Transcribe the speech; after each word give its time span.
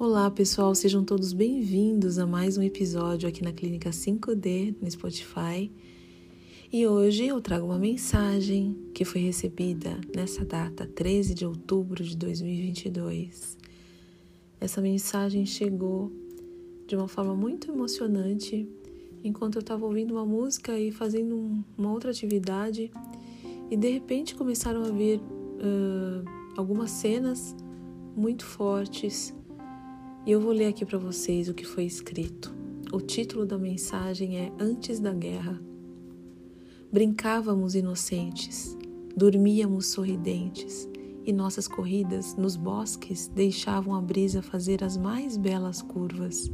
Olá, 0.00 0.30
pessoal, 0.30 0.76
sejam 0.76 1.02
todos 1.02 1.32
bem-vindos 1.32 2.20
a 2.20 2.26
mais 2.26 2.56
um 2.56 2.62
episódio 2.62 3.28
aqui 3.28 3.42
na 3.42 3.52
Clínica 3.52 3.90
5D 3.90 4.76
no 4.80 4.88
Spotify. 4.88 5.72
E 6.72 6.86
hoje 6.86 7.26
eu 7.26 7.40
trago 7.40 7.66
uma 7.66 7.80
mensagem 7.80 8.78
que 8.94 9.04
foi 9.04 9.22
recebida 9.22 10.00
nessa 10.14 10.44
data, 10.44 10.86
13 10.86 11.34
de 11.34 11.44
outubro 11.44 12.04
de 12.04 12.16
2022. 12.16 13.58
Essa 14.60 14.80
mensagem 14.80 15.44
chegou 15.44 16.12
de 16.86 16.94
uma 16.94 17.08
forma 17.08 17.34
muito 17.34 17.68
emocionante 17.72 18.68
enquanto 19.24 19.56
eu 19.56 19.62
estava 19.62 19.84
ouvindo 19.84 20.12
uma 20.14 20.24
música 20.24 20.78
e 20.78 20.92
fazendo 20.92 21.64
uma 21.76 21.92
outra 21.92 22.12
atividade, 22.12 22.88
e 23.68 23.76
de 23.76 23.90
repente 23.90 24.36
começaram 24.36 24.84
a 24.84 24.90
vir 24.90 25.18
uh, 25.18 26.24
algumas 26.56 26.92
cenas 26.92 27.56
muito 28.14 28.44
fortes 28.44 29.34
e 30.28 30.30
eu 30.30 30.42
vou 30.42 30.52
ler 30.52 30.66
aqui 30.66 30.84
para 30.84 30.98
vocês 30.98 31.48
o 31.48 31.54
que 31.54 31.64
foi 31.64 31.84
escrito. 31.86 32.54
O 32.92 33.00
título 33.00 33.46
da 33.46 33.56
mensagem 33.56 34.36
é 34.36 34.52
Antes 34.60 35.00
da 35.00 35.10
Guerra. 35.10 35.58
Brincávamos 36.92 37.74
inocentes, 37.74 38.76
dormíamos 39.16 39.86
sorridentes, 39.86 40.86
e 41.24 41.32
nossas 41.32 41.66
corridas 41.66 42.36
nos 42.36 42.56
bosques 42.56 43.28
deixavam 43.28 43.94
a 43.94 44.02
brisa 44.02 44.42
fazer 44.42 44.84
as 44.84 44.98
mais 44.98 45.38
belas 45.38 45.80
curvas. 45.80 46.52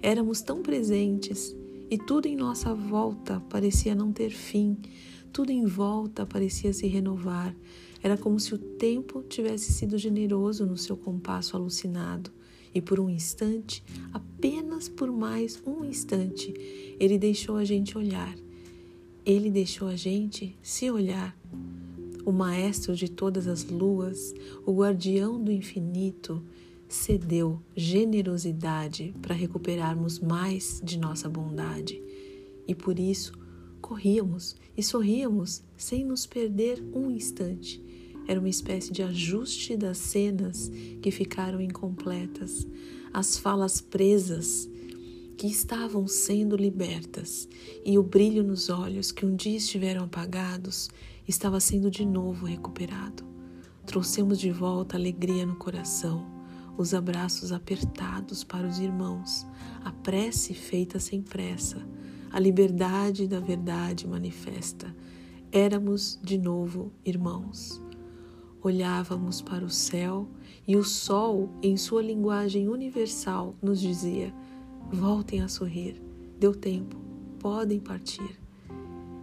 Éramos 0.00 0.40
tão 0.40 0.62
presentes 0.62 1.54
e 1.90 1.98
tudo 1.98 2.24
em 2.24 2.34
nossa 2.34 2.74
volta 2.74 3.42
parecia 3.50 3.94
não 3.94 4.10
ter 4.10 4.30
fim, 4.30 4.78
tudo 5.30 5.52
em 5.52 5.66
volta 5.66 6.24
parecia 6.24 6.72
se 6.72 6.86
renovar. 6.86 7.54
Era 8.02 8.16
como 8.16 8.40
se 8.40 8.54
o 8.54 8.58
tempo 8.58 9.22
tivesse 9.22 9.70
sido 9.70 9.98
generoso 9.98 10.64
no 10.64 10.78
seu 10.78 10.96
compasso 10.96 11.54
alucinado 11.58 12.32
e 12.74 12.80
por 12.80 12.98
um 12.98 13.10
instante, 13.10 13.84
apenas 14.12 14.88
por 14.88 15.10
mais 15.10 15.62
um 15.66 15.84
instante, 15.84 16.54
ele 16.98 17.18
deixou 17.18 17.56
a 17.56 17.64
gente 17.64 17.96
olhar. 17.96 18.34
Ele 19.24 19.50
deixou 19.50 19.88
a 19.88 19.96
gente 19.96 20.56
se 20.62 20.90
olhar. 20.90 21.36
O 22.24 22.32
maestro 22.32 22.94
de 22.94 23.08
todas 23.08 23.46
as 23.46 23.64
luas, 23.64 24.34
o 24.64 24.72
guardião 24.72 25.42
do 25.42 25.50
infinito, 25.52 26.42
cedeu 26.88 27.60
generosidade 27.74 29.14
para 29.20 29.34
recuperarmos 29.34 30.18
mais 30.18 30.80
de 30.84 30.98
nossa 30.98 31.28
bondade. 31.28 32.02
E 32.66 32.74
por 32.74 32.98
isso 32.98 33.32
corríamos 33.80 34.56
e 34.76 34.82
sorríamos 34.82 35.62
sem 35.76 36.04
nos 36.04 36.26
perder 36.26 36.82
um 36.94 37.10
instante 37.10 37.82
era 38.26 38.38
uma 38.38 38.48
espécie 38.48 38.92
de 38.92 39.02
ajuste 39.02 39.76
das 39.76 39.98
cenas 39.98 40.70
que 41.00 41.10
ficaram 41.10 41.60
incompletas, 41.60 42.66
as 43.12 43.36
falas 43.36 43.80
presas 43.80 44.68
que 45.36 45.46
estavam 45.46 46.06
sendo 46.06 46.56
libertas 46.56 47.48
e 47.84 47.98
o 47.98 48.02
brilho 48.02 48.44
nos 48.44 48.68
olhos 48.68 49.10
que 49.10 49.26
um 49.26 49.34
dia 49.34 49.56
estiveram 49.56 50.04
apagados 50.04 50.88
estava 51.26 51.58
sendo 51.58 51.90
de 51.90 52.04
novo 52.04 52.46
recuperado. 52.46 53.24
Trouxemos 53.84 54.38
de 54.38 54.50
volta 54.50 54.96
alegria 54.96 55.44
no 55.44 55.56
coração, 55.56 56.24
os 56.78 56.94
abraços 56.94 57.50
apertados 57.50 58.44
para 58.44 58.66
os 58.66 58.78
irmãos, 58.78 59.44
a 59.84 59.90
prece 59.90 60.54
feita 60.54 61.00
sem 61.00 61.20
pressa, 61.20 61.84
a 62.30 62.38
liberdade 62.38 63.26
da 63.26 63.40
verdade 63.40 64.06
manifesta. 64.06 64.94
Éramos 65.50 66.18
de 66.22 66.38
novo 66.38 66.92
irmãos 67.04 67.82
olhávamos 68.62 69.42
para 69.42 69.64
o 69.64 69.70
céu 69.70 70.28
e 70.66 70.76
o 70.76 70.84
sol, 70.84 71.50
em 71.62 71.76
sua 71.76 72.00
linguagem 72.00 72.68
universal, 72.68 73.56
nos 73.60 73.80
dizia: 73.80 74.32
voltem 74.90 75.40
a 75.40 75.48
sorrir, 75.48 76.00
deu 76.38 76.54
tempo, 76.54 76.96
podem 77.38 77.80
partir. 77.80 78.40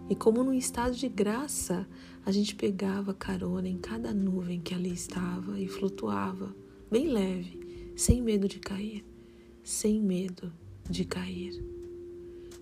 E 0.08 0.14
como 0.14 0.42
num 0.44 0.52
estado 0.52 0.94
de 0.94 1.08
graça, 1.08 1.88
a 2.26 2.32
gente 2.32 2.54
pegava 2.54 3.14
carona 3.14 3.68
em 3.68 3.78
cada 3.78 4.12
nuvem 4.12 4.60
que 4.60 4.74
ali 4.74 4.92
estava 4.92 5.58
e 5.58 5.68
flutuava, 5.68 6.54
bem 6.90 7.08
leve, 7.08 7.92
sem 7.96 8.20
medo 8.20 8.48
de 8.48 8.58
cair, 8.58 9.04
sem 9.62 10.00
medo 10.00 10.52
de 10.88 11.04
cair. 11.04 11.64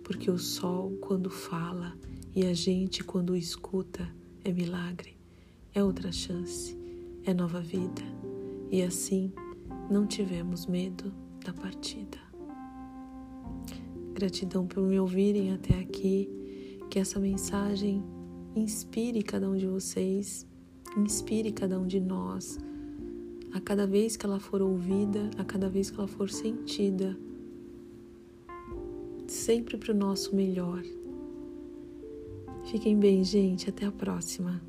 Porque 0.04 0.30
o 0.30 0.38
sol, 0.38 0.96
quando 1.00 1.30
fala, 1.30 1.96
e 2.36 2.46
a 2.46 2.54
gente, 2.54 3.02
quando 3.02 3.34
escuta, 3.34 4.08
é 4.44 4.52
milagre 4.52 5.17
é 5.78 5.84
outra 5.84 6.10
chance, 6.10 6.76
é 7.24 7.32
nova 7.32 7.60
vida. 7.60 8.02
E 8.68 8.82
assim 8.82 9.32
não 9.88 10.06
tivemos 10.06 10.66
medo 10.66 11.14
da 11.44 11.52
partida. 11.52 12.18
Gratidão 14.12 14.66
por 14.66 14.82
me 14.82 14.98
ouvirem 14.98 15.52
até 15.52 15.78
aqui, 15.78 16.28
que 16.90 16.98
essa 16.98 17.20
mensagem 17.20 18.02
inspire 18.56 19.22
cada 19.22 19.48
um 19.48 19.56
de 19.56 19.68
vocês, 19.68 20.44
inspire 20.96 21.52
cada 21.52 21.78
um 21.78 21.86
de 21.86 22.00
nós, 22.00 22.58
a 23.52 23.60
cada 23.60 23.86
vez 23.86 24.16
que 24.16 24.26
ela 24.26 24.40
for 24.40 24.60
ouvida, 24.60 25.30
a 25.38 25.44
cada 25.44 25.68
vez 25.68 25.90
que 25.90 25.98
ela 25.98 26.08
for 26.08 26.28
sentida, 26.28 27.16
sempre 29.28 29.76
para 29.76 29.92
o 29.92 29.96
nosso 29.96 30.34
melhor. 30.34 30.82
Fiquem 32.64 32.98
bem, 32.98 33.22
gente. 33.22 33.70
Até 33.70 33.86
a 33.86 33.92
próxima. 33.92 34.67